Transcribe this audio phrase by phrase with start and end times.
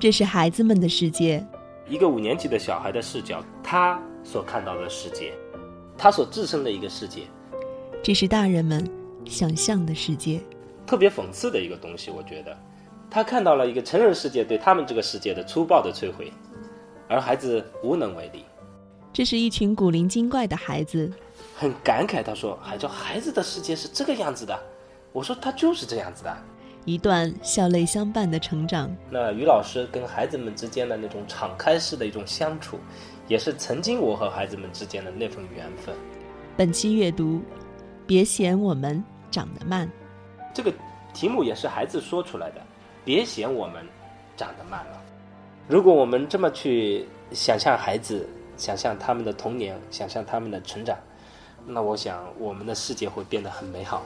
[0.00, 1.44] 这是孩子们的世界，
[1.88, 5.32] 一个五年级的小孩的视角，他所看到的世界，
[5.96, 7.22] 他所置身的一个世界。
[8.00, 8.88] 这是大人们
[9.24, 10.40] 想象的世界，
[10.86, 12.12] 特别讽刺的一个东西。
[12.12, 12.56] 我觉得，
[13.10, 16.32] 他看到了一个成人世界对他们这个世界的粗暴的摧毁，
[17.08, 18.44] 而孩子无能为力。
[19.12, 21.12] 这是一群古灵精怪的孩子，
[21.56, 22.22] 很感慨。
[22.22, 24.56] 他说：“还叫孩子的世界是这个样子的。”
[25.12, 26.38] 我说：“他就是这样子的。”
[26.88, 28.90] 一段笑泪相伴的成长。
[29.10, 32.78] 那于老师跟孩子们之间的那种敞开式的一种相处，
[33.26, 35.94] 也是曾经我和孩子们之间的那份缘分。
[36.56, 37.42] 本期阅读，
[38.06, 39.86] 别嫌我们长得慢。
[40.54, 40.72] 这个
[41.12, 42.62] 题目也是孩子说出来的，
[43.04, 43.86] 别嫌我们
[44.34, 44.98] 长得慢了。
[45.68, 50.96] 如果我们这么去想象孩子，想象他们的童年，想象他们的成长，
[51.66, 54.02] 那我想我们的世界会变得很美好。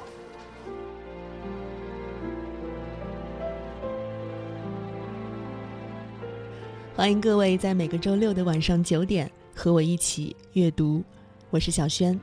[6.95, 11.03] 欢迎各位在每个周六的晚上九点和我一起阅读，
[11.49, 12.21] 我是小轩。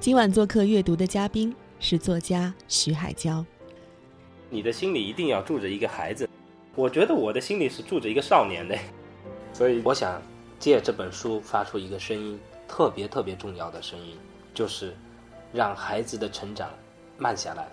[0.00, 3.46] 今晚做客阅读的嘉宾是作家徐海娇。
[4.50, 6.28] 你的心里一定要住着一个孩子，
[6.74, 8.76] 我觉得我的心里是住着一个少年的，
[9.52, 10.20] 所以我想
[10.58, 14.16] 借这本书发出一个声音，特别特别重要的声音，
[14.52, 14.92] 就是
[15.52, 16.68] 让孩子的成长
[17.16, 17.68] 慢下来，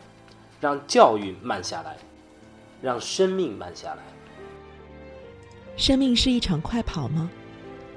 [0.62, 1.98] 让教育慢下来，
[2.80, 4.04] 让生命慢下来。
[5.78, 7.30] 生命是一场快跑吗？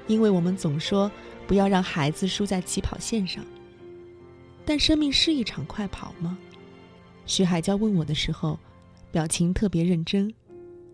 [0.07, 1.09] 因为我们总说
[1.47, 3.43] 不要让孩子输在起跑线上。
[4.65, 6.37] 但生命是一场快跑吗？
[7.25, 8.59] 徐海娇问我的时候，
[9.11, 10.31] 表情特别认真，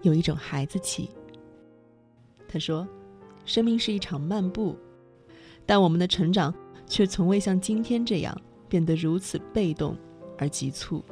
[0.04, 1.10] 有一种孩子气。
[2.48, 2.88] 他说
[3.46, 4.78] ：“生命是一场漫步，
[5.66, 6.54] 但我们的成长
[6.88, 9.98] 却从未像今天这样变得如此被动
[10.38, 11.04] 而急促。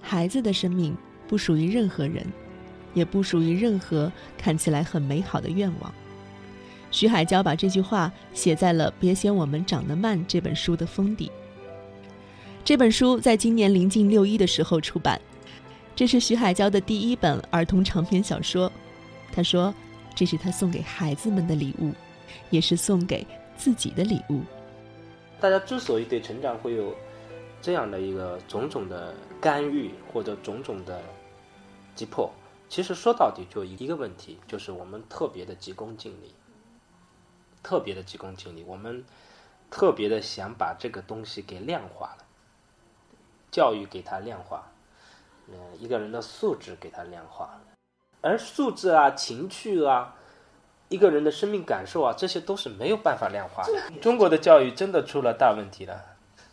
[0.00, 0.94] 孩子的生命
[1.26, 2.24] 不属于任何人。”
[2.94, 5.92] 也不属于任何看起来很美好的愿望。
[6.90, 11.30] 徐海娇把这句话写在了《别嫌我们长得慢》这本书的封底。
[12.64, 15.20] 这本书在今年临近六一的时候出版，
[15.94, 18.70] 这是徐海娇的第一本儿童长篇小说。
[19.32, 19.72] 他说
[20.14, 21.92] ：“这是他送给孩子们的礼物，
[22.50, 23.26] 也是送给
[23.56, 24.42] 自己的礼物。”
[25.40, 26.94] 大家之所以对成长会有
[27.62, 31.00] 这样的一个种种的干预或者种种的
[31.94, 32.30] 急迫。
[32.70, 36.32] 其实说到底就一个问题，就是我们特别的急功近利，
[37.64, 39.04] 特别的急功近利，我们
[39.68, 42.24] 特别的想把这个东西给量化了，
[43.50, 44.70] 教育给它量化，
[45.48, 47.60] 嗯，一个人的素质给它量化，
[48.20, 50.14] 而素质啊、情趣啊、
[50.88, 53.98] 一个人的生命感受啊，这些都是没有办法量化的。
[54.00, 56.00] 中国的教育真的出了大问题了，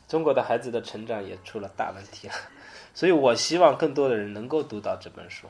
[0.08, 2.34] 中国的孩子的成长也出了大问题了，
[2.96, 5.46] 所以我希望更多的人能够读到这本书。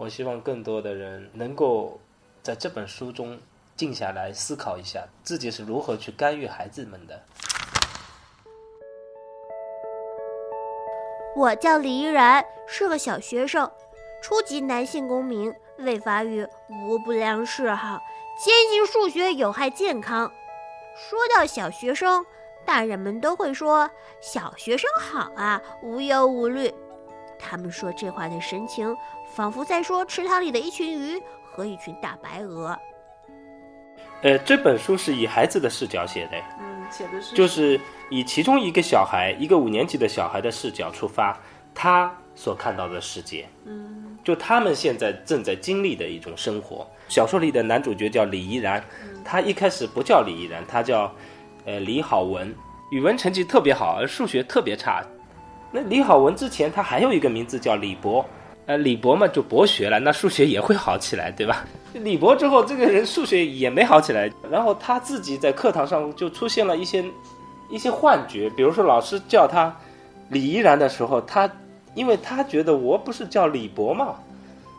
[0.00, 2.00] 我希望更多的人能够
[2.42, 3.38] 在这本书中
[3.76, 7.22] 静下来思考一下，自己是如何去干预孩子们的。
[11.36, 13.70] 我叫李依然，是个小学生，
[14.22, 18.00] 初级男性公民，未发育，无不良嗜好，
[18.42, 20.32] 坚信数学有害健康。
[20.96, 22.24] 说到小学生，
[22.64, 23.90] 大人们都会说
[24.22, 26.74] 小学生好啊，无忧无虑。
[27.40, 28.94] 他们说这话的神情。
[29.32, 32.76] 仿佛在说池塘里的一群鱼和一群大白鹅。
[34.22, 37.80] 呃，这本书是以孩子的视角写的，嗯，写的是就是
[38.10, 41.38] 以其中一个小孩，一个五年级的小孩的视角出发，
[41.72, 46.84] 他所看到的世界，嗯，就他们现在正在经历的一种生活。
[47.08, 48.84] 小说里的男主角叫李怡然，
[49.24, 51.14] 他一开始不叫李怡然，他叫
[51.64, 52.52] 呃李好文，
[52.90, 55.06] 语文成绩特别好，而数学特别差。
[55.72, 58.24] 那李好文之前他还有一个名字叫李博。
[58.66, 61.64] 呃，李博嘛就博学了，那数学也会好起来，对吧？
[61.94, 67.04] 李博之后，这个人数学也没好起来，然后他自己在课堂上就出现了一些
[67.68, 69.74] 一些幻觉，比如说老师叫他
[70.28, 71.50] 李依然的时候，他
[71.94, 74.14] 因为他觉得我不是叫李博嘛，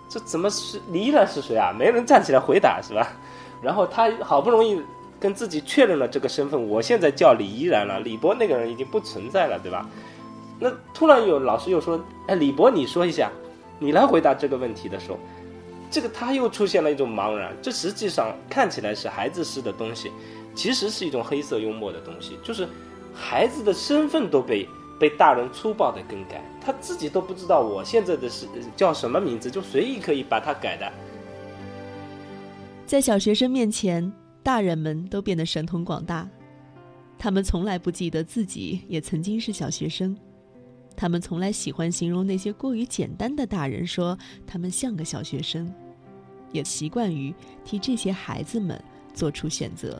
[0.10, 1.74] 这怎么是李依然是谁啊？
[1.78, 3.12] 没人站起来回答，是吧？
[3.62, 4.82] 然后他好不容易
[5.20, 9.86] 跟自己确认了这个身份，我现在叫李依然了，李博那个人已经不存在了，对吧？
[10.62, 13.32] 那突然有老师又说，哎，李博，你说一下。
[13.80, 15.18] 你来回答这个问题的时候，
[15.90, 17.52] 这个他又出现了一种茫然。
[17.64, 20.12] 这实际上看起来是孩子式的东西，
[20.54, 22.68] 其实是一种黑色幽默的东西，就是
[23.12, 24.70] 孩子的身份都被
[25.00, 30.92] 被大人粗暴的更改，他自己都不知道我现在的是叫什么名字，就随意可以把它改的。
[32.86, 34.14] 在小学生面前，
[34.44, 36.30] 大人们都变得神通广大，
[37.18, 40.16] 他们从来不记得自己也曾经是小学生。
[41.02, 44.16] 他们从来喜欢形容那些过于简单的大人，说
[44.46, 45.74] 他们像个小学生，
[46.52, 47.34] 也习惯于
[47.66, 48.80] 替这些孩子们
[49.12, 50.00] 做出选择。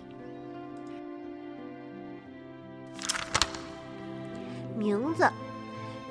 [4.78, 5.28] 名字，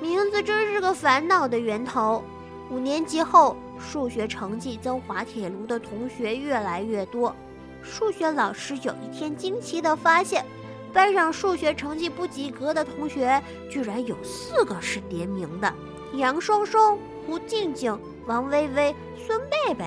[0.01, 2.21] 名字真是个烦恼的源头。
[2.69, 7.33] 五年级后，数学成绩遭滑铁卢的同学越来越多。
[7.81, 10.45] 数学老师有一天惊奇地发现。
[10.91, 15.73] 班上数学成绩不及格的同学，居然有四个是叠名的：
[16.13, 19.85] 杨双双、胡静静、王薇薇、孙贝贝。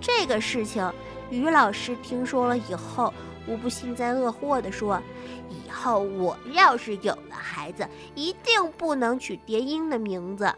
[0.00, 0.92] 这个事情，
[1.30, 3.12] 于老师听说了以后，
[3.46, 5.00] 无不幸灾乐祸地说
[5.48, 10.52] ：“以后我要是有了孩子，一定不能取叠音的名字。”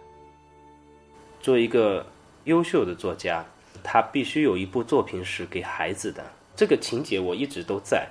[1.42, 2.06] 做一个
[2.44, 3.44] 优秀的作家，
[3.82, 6.24] 他必须有一部作品是给孩子的。
[6.56, 8.08] 这个情节我一直都在，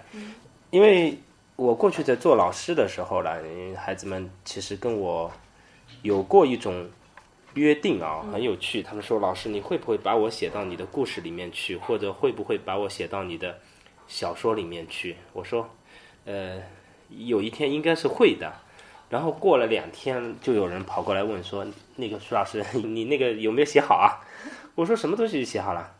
[0.69, 1.17] 因为。
[1.55, 3.31] 我过去在做老师的时候呢，
[3.77, 5.31] 孩子们其实跟我
[6.01, 6.89] 有过一种
[7.53, 8.81] 约定啊，很有趣。
[8.81, 13.59] 他们说：“老师，你会不会把我写到你的故事里面去，或者会不会把我写到你的
[14.07, 15.69] 小说里面去？”我说
[16.25, 16.61] ：“呃，
[17.09, 18.51] 有一天应该是会的。”
[19.09, 21.67] 然后过了两天，就有人跑过来问说
[21.97, 24.23] ：“那个徐老师，你那个有没有写好啊？”
[24.73, 25.93] 我说：“什么东西写好了？”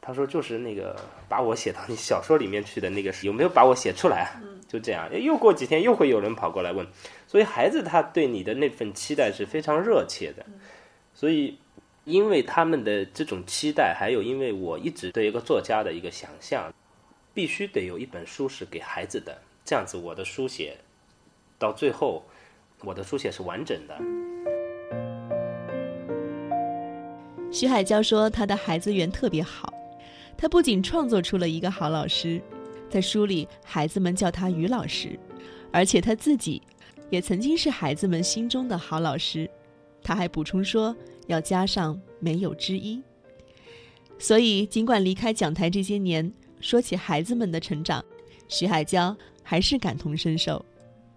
[0.00, 0.98] 他说：“就是那个
[1.28, 4.32] 把我写到你小说里面去的那个，有没有把我写出来？”
[4.66, 6.86] 就这样，又过几天又会有人跑过来问，
[7.26, 10.46] 所以孩子他对你的那份期待是非常热切的，
[11.12, 11.58] 所以
[12.04, 16.72] 因为他们的这种期待，还有因为我一直对一个作家的一个想象，
[17.34, 20.76] 必须得有一本书是给孩子的，这样子我的书写
[21.58, 22.24] 到最后，
[22.82, 23.98] 我的书写是完整的。
[27.52, 29.69] 徐海娇说，他的孩子缘特别好，
[30.40, 32.40] 他不仅创作出了一个好老师。
[32.88, 35.16] 在书里，孩子们叫他于老师，
[35.70, 36.62] 而且他自己
[37.10, 39.48] 也曾经是孩子们心中的好老师。
[40.02, 40.96] 他还补充说，
[41.26, 43.00] 要加上没有之一。
[44.18, 48.02] 所以，尽管离开讲台这些年，说起孩子们的成长，
[48.48, 50.64] 徐海娇还是感同身受。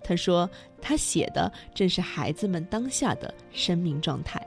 [0.04, 0.48] 他说，
[0.82, 4.46] 他写的正是孩子们当下的生命状态。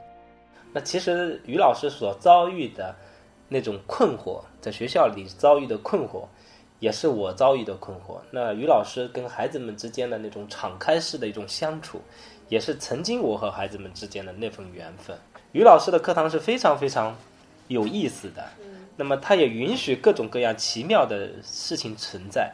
[0.71, 2.95] 那其实，于老师所遭遇的
[3.49, 6.25] 那种困惑，在学校里遭遇的困惑。
[6.79, 8.19] 也是我遭遇的困惑。
[8.31, 12.03] 那于老师跟孩子们之间的那种敞开式的一种相处，
[12.51, 15.17] 也是曾经我和孩子们之间的那份缘分。
[15.53, 17.17] 于老师的课堂是非常非常
[17.69, 18.45] 有意思的，
[18.95, 22.53] 那么他也允许各种各样奇妙的事情存在。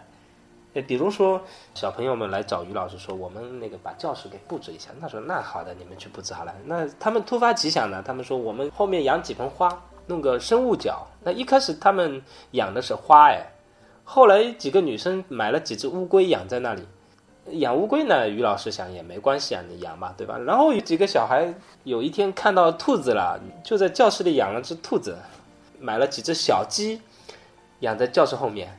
[0.74, 1.42] 呃，比如说
[1.74, 4.90] 小朋友们来找于老师说，我们那个把教室给布置一下。
[5.00, 6.54] 他说那好的，你们去布置好了。
[6.64, 9.68] 那他们突发奇想呢，他们说我们后面养几盆花，
[10.06, 11.06] 弄个生物角。
[11.22, 12.22] 那一开始他们
[12.52, 13.46] 养的是花，哎。
[14.04, 16.82] 后来几个女生买了几只乌龟养在那里，
[17.52, 18.28] 养乌龟呢？
[18.28, 20.36] 于老师想也没关系啊，你养嘛，对吧？
[20.38, 21.54] 然后有几个小孩
[21.84, 25.16] 有一天看到兔子了，就在教室里养了只兔子，
[25.78, 27.00] 买了几只小鸡，
[27.80, 28.76] 养在教室后面。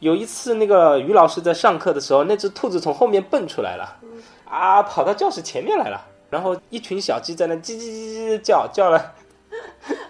[0.00, 3.96] 有一次那个于老师在上课的时候，那只兔子从后面蹦出来了，
[4.44, 9.14] 啊，跑到教室前面来了，然后一群小鸡在那叽叽叽叽叫叫了，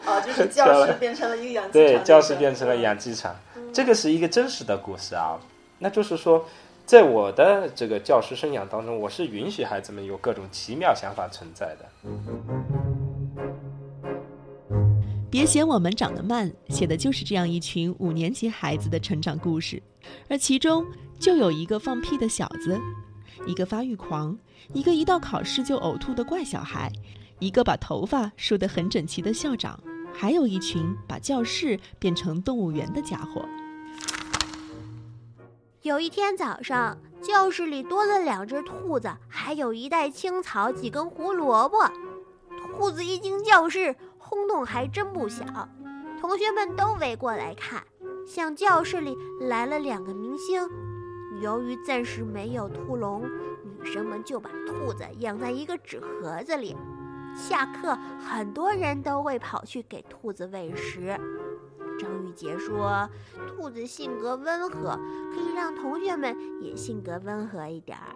[0.08, 3.36] 啊，就是教室变成了一个养鸡场，对，教室变成了养鸡场。
[3.72, 5.38] 这个是一个真实的故事啊，
[5.78, 6.44] 那就是说，
[6.86, 11.84] 在我的这个教师生涯当中，我是允许孩子们有各种奇妙想法存在的。
[15.30, 19.80] 别嫌我们长得慢，写的就是这样一群五年级孩子的成长故事，
[20.30, 20.82] 而其中
[21.20, 22.80] 就有一个放屁的小子，
[23.46, 24.36] 一个发育狂，
[24.72, 26.90] 一个一到考试就呕吐的怪小孩，
[27.38, 29.78] 一个把头发梳得很整齐的校长。
[30.12, 33.44] 还有一群把教室变成动物园的家伙。
[35.82, 41.90] 有一天早上，教室里多了两只兔子，还有一袋青草、几根胡萝卜。
[42.76, 45.44] 兔子一进教室，轰动还真不小，
[46.20, 47.82] 同学们都围过来看。
[48.26, 50.68] 像教室里来了两个明星，
[51.40, 53.22] 由于暂时没有兔笼，
[53.62, 56.76] 女生们就把兔子养在一个纸盒子里。
[57.36, 61.18] 下课，很多人都会跑去给兔子喂食。
[61.98, 63.08] 张玉杰说
[63.48, 64.98] ：“兔子性格温和，
[65.32, 68.14] 可以让同学们也性格温和一点儿。”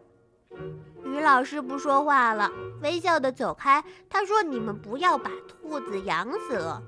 [1.04, 2.50] 于老师不说话了，
[2.82, 3.82] 微笑的走开。
[4.08, 6.82] 他说：“你们不要把兔子养死了。”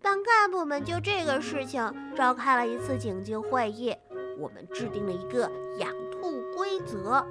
[0.00, 3.94] 班干部们就这个事情召开了一次紧急会议，
[4.38, 7.26] 我们制定了一个养兔规则，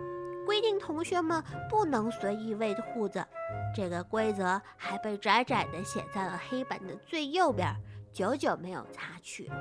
[0.47, 3.23] 规定同学们不能随意喂兔子。
[3.75, 7.75] 这个规则还被窄窄的写在了黑板的最右边，
[8.13, 9.51] 久久没有擦去。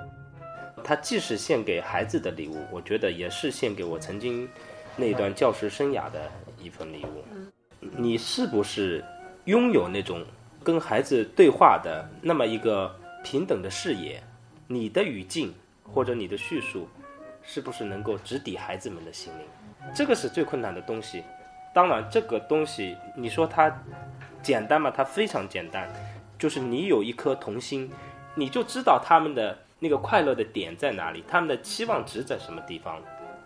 [0.85, 4.49] 它既是献给孩子的礼物，我觉得也是献给我曾经
[4.95, 7.25] 那段教师生涯的一份礼物。
[7.81, 9.05] 你是不是
[9.47, 10.25] 拥有那种
[10.63, 14.23] 跟孩子对话的那么一个平等的视野？
[14.69, 15.53] 你的语境
[15.83, 16.89] 或者你的叙述，
[17.43, 19.47] 是不是能够直抵孩子们的心灵？
[19.95, 21.25] 这个是最困难的东西。
[21.75, 23.71] 当然，这个东西你说它
[24.43, 24.93] 简单吗？
[24.95, 25.89] 它非常简单，
[26.39, 27.91] 就是你有一颗童心，
[28.35, 29.59] 你就知道他们的。
[29.79, 31.23] 那个快乐的点在哪里？
[31.29, 32.99] 他们的期望值在什么地方？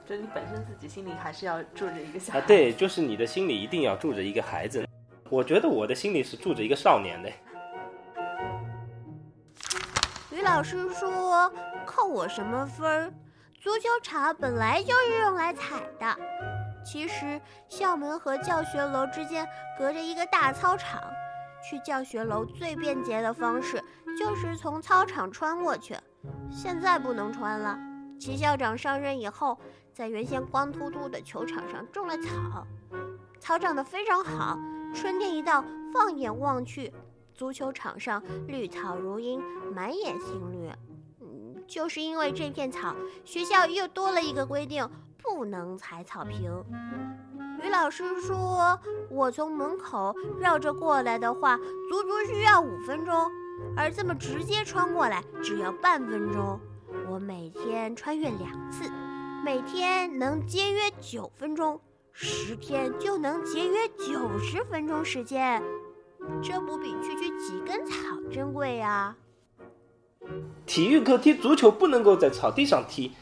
[0.08, 4.86] 就你本身自己心里还是要住着一个小啊，对，就是你的心里一定要住着一个孩子。
[5.28, 7.28] 我觉得我的心里是住着一个少年的。
[10.30, 11.52] 于老师说
[11.84, 13.12] 扣我什么分儿？
[13.60, 16.16] 足球场本来就是用来踩的。
[16.82, 17.38] 其实
[17.68, 19.46] 校门和教学楼之间
[19.78, 20.98] 隔着一个大操场。
[21.62, 23.84] 去教学楼最便捷的方式
[24.18, 25.94] 就是从操场穿过去，
[26.50, 27.78] 现在不能穿了。
[28.18, 29.58] 齐校长上任以后，
[29.92, 32.66] 在原先光秃秃的球场上种了草，
[33.38, 34.58] 草长得非常好。
[34.94, 35.62] 春天一到，
[35.92, 36.90] 放眼望去，
[37.34, 39.42] 足球场上绿草如茵，
[39.74, 40.72] 满眼新绿。
[41.70, 44.86] 就是因为这片草，学校又多了一个规定，
[45.22, 46.52] 不能踩草坪。
[47.62, 48.76] 于老师说
[49.08, 51.56] ：“我从门口绕着过来的话，
[51.88, 53.30] 足足需要五分钟，
[53.76, 56.58] 而这么直接穿过来只要半分钟。
[57.08, 58.90] 我每天穿越两次，
[59.44, 65.62] 每天能节约九分钟，十天就能节约九十分钟时间，
[66.42, 67.94] 这不比区区几根草
[68.28, 69.14] 珍贵呀？”
[70.66, 73.12] 体育课踢足球不能够在草地上踢。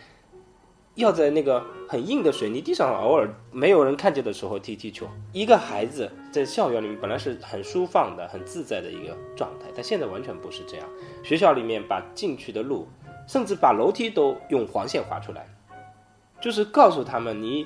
[0.94, 5.06] 要在那个很硬的水泥地上，偶尔没有人看见的时候踢踢球。
[5.32, 10.88] 一个孩子在校园里面本来是很舒放的、很自在的一个状态，但现在完全不是这样。
[11.22, 12.88] 学校里面把进去的路，
[13.28, 15.46] 甚至把楼梯都用黄线划出来，
[16.40, 17.64] 就是告诉他们你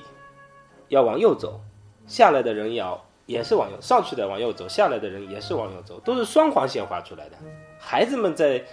[0.89, 1.59] 要往右走，
[2.05, 7.37] 下来的人要也是往右，上去的往右走，下来的人也是往右走，都是双黄线划出来的。
[7.79, 8.63] 孩子们在。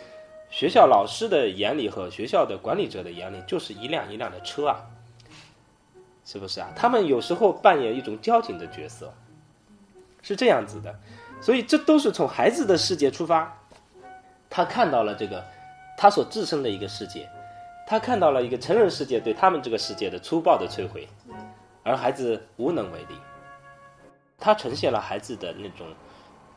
[0.51, 4.81] 学校老师的眼里和学校的管理者的眼里，就是一辆一辆的车啊，
[6.25, 6.69] 是不是啊？
[6.75, 9.13] 他们有时候扮演一种交警的角色，
[10.23, 10.93] 是这样子的，
[11.41, 13.57] 所以这都是从孩子的世界出发，
[14.51, 15.45] 他看到了这个
[15.97, 17.31] 他所自身的一个世界，
[17.87, 21.09] 他看到了一个成人世界对他们这个世界的粗暴的摧毁，
[21.85, 23.15] 而孩子无能为力，
[24.37, 25.87] 他呈现了孩子的那种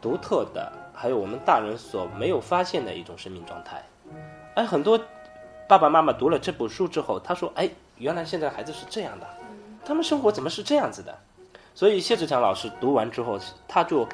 [0.04, 0.72] 独特的。
[0.96, 3.84] 还有我们大人所没有发现的一种生命状态，
[4.54, 4.98] 哎，很多
[5.68, 7.68] 爸爸妈妈读了这本书之后，他说：“哎，
[7.98, 9.28] 原来现在孩子是这样的，
[9.84, 11.18] 他们生活怎么是这样子的？”
[11.74, 14.08] 所以谢志强老师读完之后，他就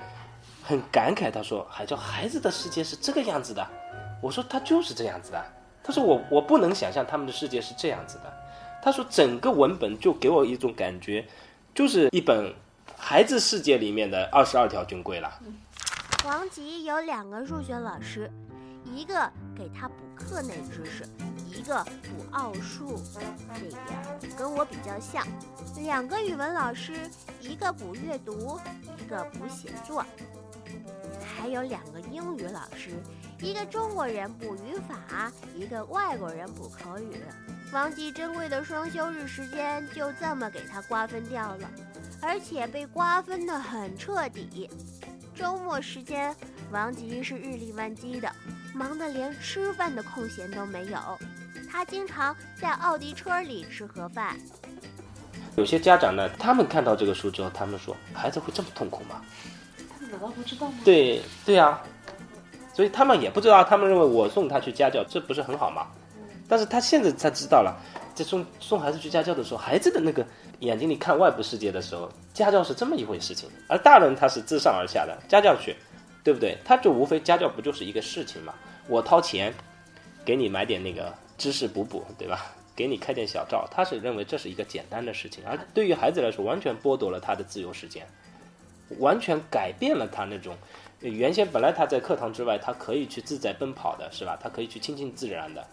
[0.64, 3.68] 很感慨，他说：“还叫孩子的世界是这个样子的。”
[4.24, 5.46] 我说：“他就是这样子的。”
[5.84, 8.34] 他说：“我我不能想象他们的世界是这样子的。”
[8.82, 11.28] 他说：“整个文本就给我一种感觉，
[11.76, 12.54] 就是一本
[12.98, 15.30] 孩子世界里面的二十二条军规了。”
[16.26, 18.30] 王吉有两个数学老师，
[18.84, 21.06] 一个给他补课内知识，
[21.48, 23.02] 一个补奥数，
[23.56, 25.26] 这点跟我比较像。
[25.78, 27.10] 两个语文老师，
[27.40, 28.60] 一个补阅读，
[28.98, 30.06] 一个补写作。
[31.24, 32.92] 还有两个英语老师，
[33.40, 37.24] 一个中国人补语法，一个外国人补口语。
[37.72, 41.70] 王吉珍贵的双休日时间就这么给他瓜分掉了，
[42.22, 44.70] 而且被瓜分得很彻底。
[45.40, 46.36] 周末时间，
[46.70, 48.30] 王吉是日理万机的，
[48.74, 51.00] 忙得连吃饭的空闲都没有。
[51.72, 54.38] 他经常在奥迪车里吃盒饭。
[55.56, 59.22] 有些家长呢，他们看到这个书之后，他们说：“孩子会这么痛苦吗？”
[59.90, 60.74] 他们难道不知道吗？
[60.84, 61.82] 对对啊，
[62.74, 63.64] 所以他们也不知道。
[63.64, 65.88] 他们认为我送他去家教，这不是很好吗？
[66.50, 67.80] 但是他现在才知道了，
[68.14, 70.28] 在送送孩子去家教的时候，孩子的那个。
[70.60, 75.76] 眼睛里看外部世界的时候，家教是这么一回事情，而大人他是自上而下的家教去，
[76.24, 76.58] 对不对？
[76.66, 78.54] 他就无非家教不就是一个事情嘛？
[78.88, 79.54] 我掏钱
[80.26, 82.54] 给你买点那个知识补补，对吧？
[82.76, 88.08] 给你开点小灶，他是认为这是一个简单的事情，而对于孩子来说，完全剥夺了他的自由时间，
[89.00, 90.56] 完全改变了他那种
[91.00, 94.38] 原先本来他在课堂之外，他可以去自在奔跑的是吧？
[94.42, 95.66] 他可以去亲近自然的，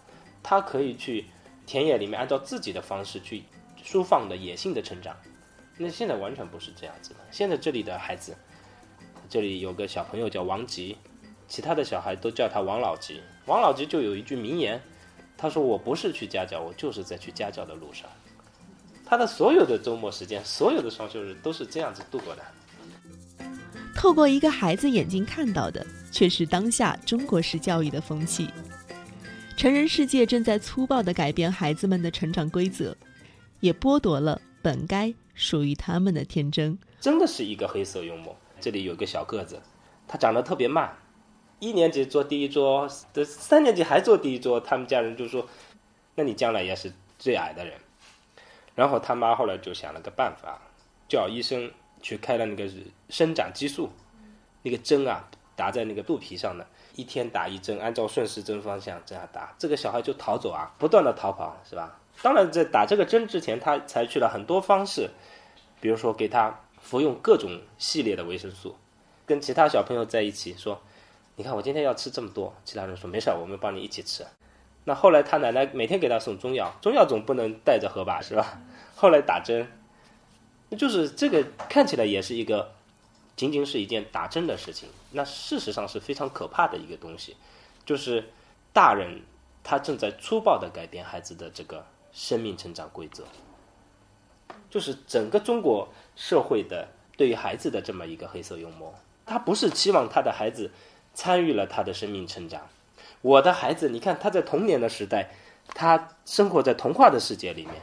[0.42, 1.26] 他可以去
[1.64, 3.44] 田野里面按照自己的方式去。
[3.86, 5.16] 舒放的野性的成长，
[5.78, 7.16] 那现在完全不是这样子的。
[7.30, 8.36] 现在这里的孩子，
[9.30, 10.96] 这里有个小朋友叫王吉，
[11.46, 13.20] 其他的小孩都叫他王老吉。
[13.46, 14.82] 王老吉就有一句名言，
[15.38, 18.10] 他说：“我不是去家教，我就是在去家教的路上。”
[19.06, 22.42] 他的所有的周末时间，所有的双休日都是这样子度过的。
[23.94, 28.50] 透过一个孩子眼睛看到的，却是当下中国式教育的风气。
[29.56, 32.94] 成人世界正在粗暴地改变孩子们的成长规则，
[33.60, 36.78] 也剥夺了本该属于他们的天真。
[37.00, 38.36] 真的是一个黑色幽默。
[38.60, 39.60] 这里有个小个子，
[40.08, 40.96] 他长得特别慢，
[41.58, 44.58] 一年级坐第一桌，的三年级还坐第一桌。
[44.58, 45.46] 他们家人就说
[46.16, 47.74] ：“那你将来也是最矮的人。”
[48.74, 50.60] 然后他妈后来就想了个办法，
[51.08, 51.70] 叫医生
[52.00, 52.70] 去开了那个
[53.10, 53.90] 生长激素，
[54.62, 61.98] 那个针啊打在那个肚皮上的，一天打一针，按照顺时针方向这样打，这个小孩就逃走啊，不断的逃跑，是吧？
[62.22, 65.10] 当然在打这个针之前，他采取了很多方式，
[65.80, 68.76] 比如说给他服用各种系列的维生素，
[69.24, 70.80] 跟其他小朋友在一起说，
[71.36, 74.24] 你看我今天要吃这么多，其他人说没事儿，我们帮你一起吃。
[74.84, 78.60] 那后来他奶奶每天给他送中药，中药总不能带着喝吧，是吧？
[78.94, 79.68] 后来打针，
[80.78, 82.72] 就是这个看起来也是一个，
[83.36, 84.88] 仅仅是一件打针的事情。
[85.10, 87.36] 那事实上是非常可怕的一个东西，
[87.84, 88.30] 就是
[88.72, 89.22] 大人
[89.62, 91.84] 他正在粗暴的改变孩子的这个
[92.16, 93.24] 生命成长规则，
[94.70, 98.94] 就是整个中国社会的对于孩子的这么一个黑色幽默。
[99.26, 100.70] 他不是期望他的孩子
[101.12, 102.62] 参与了他的生命成长。
[103.20, 105.28] 我的孩子，你看他在童年的时代，
[105.68, 107.74] 他生活在童话的世界里面；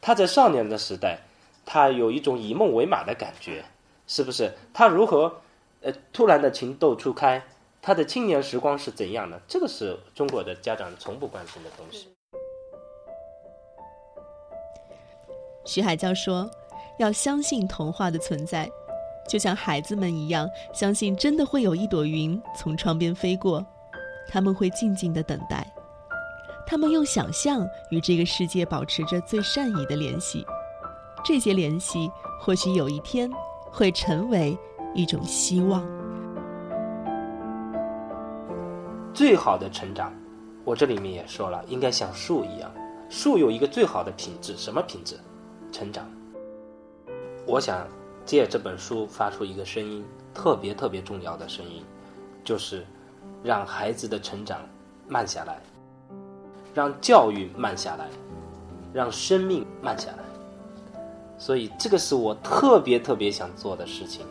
[0.00, 1.20] 他在少年的时代，
[1.64, 3.64] 他有一种以梦为马的感觉，
[4.08, 4.54] 是不是？
[4.74, 5.40] 他如何，
[5.82, 7.44] 呃，突然的情窦初开？
[7.80, 9.40] 他的青年时光是怎样的？
[9.46, 12.08] 这个是中国的家长从不关心的东西。
[15.64, 16.50] 徐海娇说
[16.98, 18.70] ：“要相信童话的存在，
[19.28, 23.64] 就像孩子们一样，相信真的会有一朵云从窗边飞过。”
[24.28, 25.66] 他们会静静的等待，
[26.66, 30.46] 他们用想象与这个世界保持着最善意的联系，
[31.24, 33.30] 这些联系或许有一天
[33.70, 34.56] 会成为
[34.94, 35.84] 一种希望。
[39.12, 40.14] 最好的成长，
[40.64, 42.72] 我这里面也说了，应该像树一样，
[43.10, 45.18] 树有一个最好的品质，什么品质？
[45.72, 46.06] 成长。
[47.46, 47.88] 我想
[48.24, 51.82] 借这本书发出一个声音，特别特别重要的声音，
[52.44, 52.86] 就是。
[53.44, 54.60] 让孩子的成长
[55.08, 55.60] 慢下来，
[56.72, 58.08] 让教育慢下来，
[58.92, 60.18] 让生命慢下来。
[61.38, 64.24] 所以，这个是我特别特别想做的事情，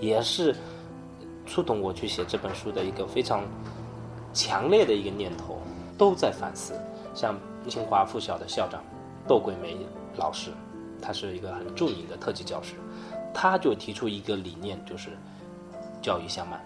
[0.00, 0.56] 也是
[1.46, 3.44] 触动我去写这本书的一个非常
[4.34, 5.60] 强烈的一个念头。
[5.96, 6.74] 都在反思，
[7.14, 8.82] 像清华附小的校长
[9.28, 9.76] 窦桂梅
[10.16, 10.50] 老师，
[11.00, 12.74] 他是一个很著名的特级教师，
[13.32, 15.10] 他就提出一个理念，就是
[16.02, 16.60] 教育向慢。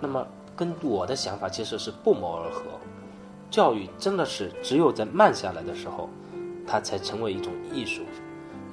[0.00, 0.26] 那么。
[0.56, 2.64] 跟我的想法其实是不谋而合。
[3.50, 6.10] 教育真的是只有在慢下来的时候，
[6.66, 8.02] 它才成为一种艺术，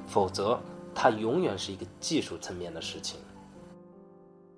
[0.06, 0.60] 否则
[0.94, 3.18] 它永远是一个技术层面的事情。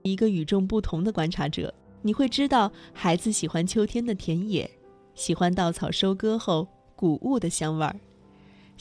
[0.03, 4.68] 一个与众不同的观察者，你会知道，孩子喜欢秋天的田野，
[5.14, 7.94] 喜欢稻草收割后谷物的香味儿；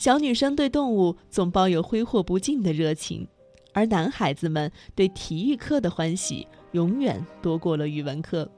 [0.00, 3.28] 小女生对动物总抱有挥霍不尽的热情，
[3.74, 6.48] 而男孩子们对体育课的欢喜。
[6.72, 8.50] 永远多过了语文课，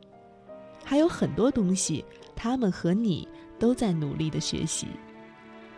[0.84, 2.04] 还有很多东西，
[2.36, 3.26] 他们和你
[3.58, 4.86] 都在努力的学习。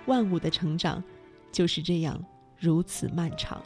[0.05, 1.03] 万物的成长
[1.50, 2.22] 就是这样
[2.59, 3.62] 如此漫长。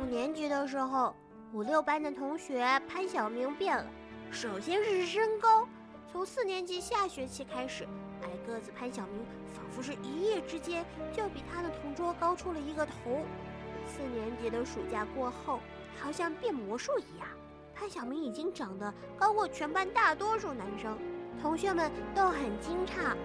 [0.00, 1.12] 五年级的时候，
[1.52, 3.86] 五六班的同学潘晓明变了，
[4.30, 5.66] 首先是身高，
[6.12, 7.88] 从四年级下学期开始，
[8.22, 12.92] 矮个子潘晓明仿佛是一夜之间就比他的同桌高出了一个头。
[13.86, 15.60] 四年级的暑假过后，
[16.00, 17.28] 好像变魔术一样，
[17.74, 20.96] 潘晓明已经长得高过全班大多数男生，
[21.40, 23.16] 同学们都很惊诧。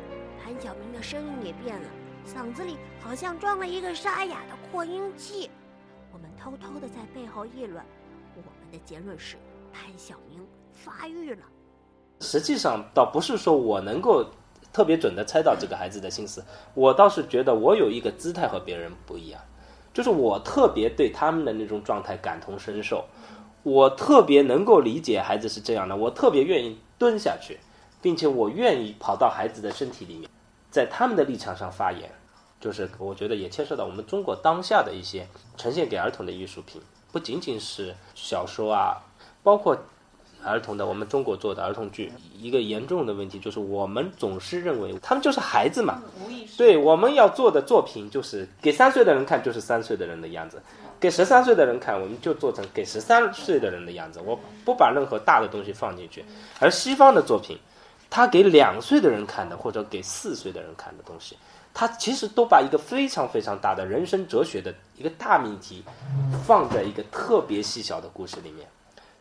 [0.44, 1.90] 潘晓明的声音也变了，
[2.26, 5.50] 嗓子里好像装了一个沙哑的扩音器。
[6.12, 7.84] 我们偷偷的在背后议论，
[8.36, 9.38] 我们的结论是
[9.72, 11.46] 潘晓明发育了。
[12.20, 14.26] 实际上，倒不是说我能够
[14.78, 19.42] 特别准的猜到这个孩子的心思，我倒是觉得我有一个姿态和别人不一样。
[19.92, 23.06] 就是我特别对他们的那种状态感同身受，
[23.64, 27.60] 我特别能够理解孩子是这样的，我特别愿意蹲下去，
[28.04, 30.30] 并且我愿意跑到孩子的身体里面，
[30.70, 32.12] 在他们的立场上发言。
[32.62, 36.80] 就是我觉得也牵涉到我们中国当下的一些呈现给儿童的艺术品，
[37.12, 39.02] 不仅仅是小说啊，
[39.42, 39.76] 包括
[40.48, 46.02] 儿童的，我们中国做的儿童剧，一个严重的问题就是我们总是认为他们就是孩子嘛。
[46.58, 50.58] 对，我们要做的作品就是给三岁的人看，就是三岁的人的样子；
[51.00, 54.20] 给十三岁的人看，我们就做成给十三岁的人的样子。
[54.26, 56.24] 我不把任何大的东西放进去。
[56.60, 57.58] 而西方的作品，
[58.10, 61.38] 他给两岁的人看的，或者给四岁的人看的东西。
[61.74, 65.84] 他其实都把一个非常非常大的人生哲学的一个大命题，
[66.44, 68.68] 放在一个特别细小的故事里面，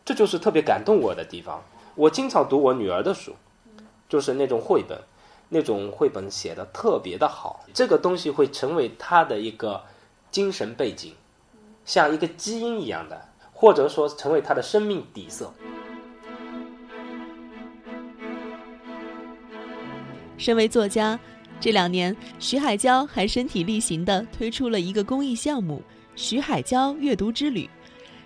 [0.07, 1.61] 这就是特别感动我的地方。
[1.93, 3.35] 我经常读我女儿的书，
[4.07, 4.97] 就是那种绘本，
[5.49, 9.83] 那种绘本写的特别的好，这个东西会成为她的一个
[10.31, 11.13] 精神背景，
[11.83, 15.53] 像一个基因一样的，或者说成为她的生命底色。
[20.37, 21.19] 身为作家。
[21.59, 25.81] 这两年，徐海娇还身体力行的推出了一个公益项目——
[26.15, 27.69] 徐海娇阅读之旅。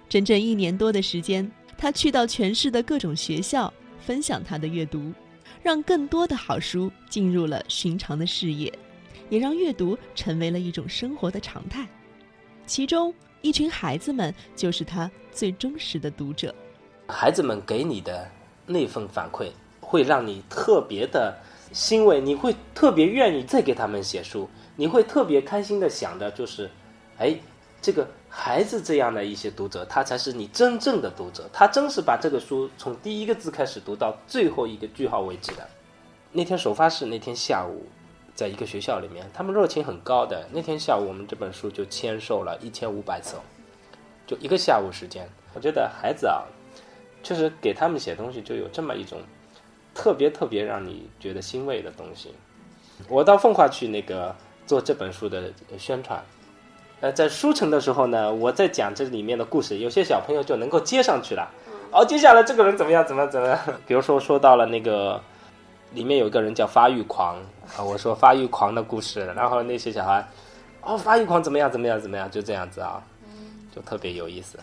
[0.10, 1.50] 整整一年多的时间，
[1.82, 3.74] 他去到全市的各种学校，
[4.06, 5.12] 分享他的阅读，
[5.63, 8.72] 让更多的好书进入了寻常的视野，
[9.30, 11.88] 也让阅读成为了一种生活的常态。
[12.67, 16.54] 其中，一群孩子们就是他最忠实的读者。
[17.08, 18.30] 孩子们给你的
[18.67, 21.36] 那份反馈，会让你特别的。
[21.72, 26.70] 欣慰，你会特别愿意再给他们写书，你会特别开心的想着，就是，
[27.17, 27.36] 哎，
[27.82, 35.67] 这个孩子这样的一些读者，他才是你真正的读者，他真是把这个书从第一个字开始读到最后一个句号为止的。
[36.32, 37.86] 那天首发式那天下午，
[38.36, 40.48] 在一个学校里面，他们热情很高的。
[40.52, 43.38] 那天下午，我们这本书就签售了一千五百册，
[44.28, 45.28] 就一个下午时间。
[45.54, 46.44] 我觉得孩子啊，
[47.24, 49.20] 确实给他们写东西就有这么一种。
[49.94, 52.34] 特别特别让你觉得欣慰的东西，
[53.10, 54.34] 我到奉化去那个
[54.65, 56.24] 做这本书的宣传，
[57.02, 61.50] 呃，在书城的时候呢，我在讲这里面的故事，有些小朋友就能够接上去了。
[61.92, 63.04] 哦，接下来这个人怎么样？
[63.06, 63.60] 怎么怎么？
[63.88, 65.20] 比如说说到了那个
[65.94, 67.38] 里面有一个人叫发育狂
[67.76, 70.28] 啊，我说发育狂的故事，然后那些小孩，
[70.84, 71.72] 哦，发育狂怎么样？
[71.72, 72.00] 怎么样？
[72.00, 72.30] 怎么样？
[72.30, 73.02] 就这样子啊，
[73.76, 74.60] 就特别有意思。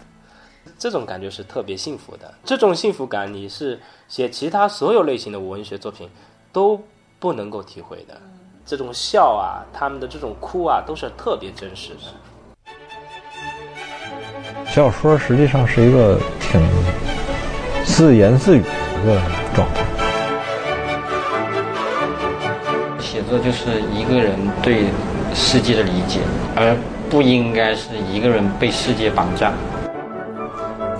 [0.78, 6.08] 这种感觉是特别幸福的，这种幸福感你是写其他所有类型的文学作品
[6.52, 6.80] 都
[7.18, 8.16] 不能够体会的。
[8.64, 12.00] 这种笑啊，他们的这种哭啊，都是特别真实的。
[14.70, 16.60] 小说实际上是一个挺
[17.84, 18.68] 自言自语的
[19.02, 19.18] 一个
[19.54, 19.82] 状态。
[23.00, 24.84] 写作就是一个人对
[25.34, 26.20] 世界的理解，
[26.54, 26.76] 而
[27.08, 29.52] 不应该是一个人被世界绑架。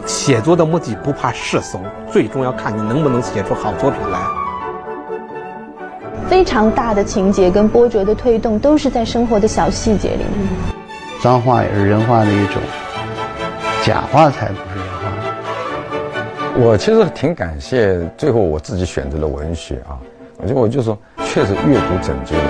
[0.07, 1.79] 写作的目的不怕世俗，
[2.11, 4.19] 最重要看你能不能写出好作品来。
[6.27, 10.49] 非常大的情节跟波折的推动，都是在生活的小细节里面。
[11.21, 12.63] 脏话也是人话的一种，
[13.89, 15.09] 假话才不是人话。
[16.61, 19.97] 我其实挺感谢最后我自己选择了文学啊，
[20.37, 22.43] 我觉得我就说，确实阅读拯救了。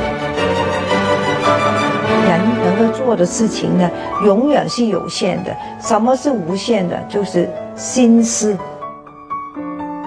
[2.26, 3.88] 人能够做的事情呢，
[4.24, 5.56] 永远是有限的。
[5.80, 7.00] 什么是无限的？
[7.08, 8.58] 就是心思。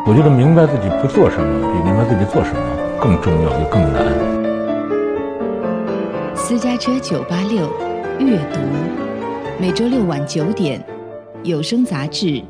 [0.06, 2.60] 我觉得明白自己不做什么，比明白自己做什么
[3.00, 4.04] 更重要，也更难。
[6.36, 7.70] 私家车九八六
[8.20, 8.60] 阅读，
[9.58, 10.84] 每周六晚九点，
[11.44, 12.44] 有声杂志。